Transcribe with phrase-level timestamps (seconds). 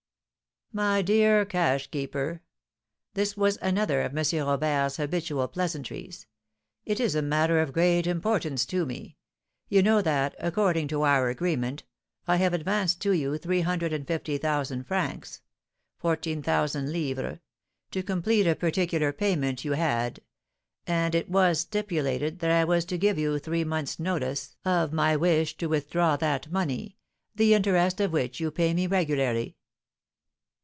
[0.73, 2.39] "My dear cashkeeper"
[3.13, 4.23] (this was another of M.
[4.47, 6.27] Robert's habitual pleasantries),
[6.85, 9.17] "it is a matter of great importance to me.
[9.67, 11.83] You know that, according to our agreement,
[12.25, 15.41] I have advanced to you three hundred and fifty thousand francs
[16.01, 17.39] (14,000_l._)
[17.91, 20.21] to complete a particular payment you had;
[20.87, 25.17] and it was stipulated that I was to give you three months' notice of my
[25.17, 26.95] wish to withdraw that money,
[27.35, 29.57] the interest of which you pay me regularly."